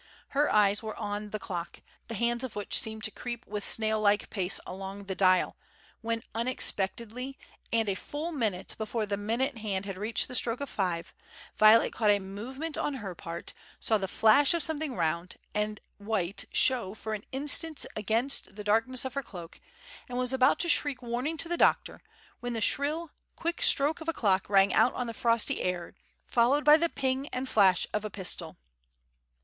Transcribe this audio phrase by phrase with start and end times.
[0.29, 4.01] Her eyes were on the clock, the hands of which seemed to creep with snail
[4.01, 5.55] like pace along the dial,
[6.01, 7.37] when unexpectedly,
[7.71, 11.13] and a full minute before the minute hand had reached the stroke of five,
[11.55, 16.45] Violet caught a movement on her part, saw the flash of something round and white
[16.51, 19.61] show for an instant against the darkness of her cloak,
[20.09, 22.01] and was about to shriek warning to the doctor,
[22.39, 25.93] when the shrill, quick stroke of a clock rang out on the frosty air,
[26.25, 28.57] followed by the ping and flash of a pistol.